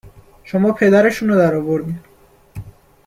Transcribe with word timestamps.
شما 0.43 0.71
پدرشونو 0.71 1.35
در 1.37 1.55
آوردین 1.55 1.99